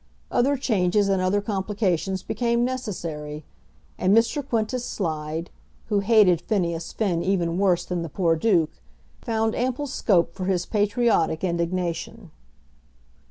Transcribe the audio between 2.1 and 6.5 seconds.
became necessary, and Mr. Quintus Slide, who hated